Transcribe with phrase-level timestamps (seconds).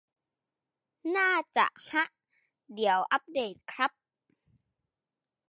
[1.17, 2.03] น่าจะฮะ
[2.73, 3.91] เดี๋ยวอัปเดตครับ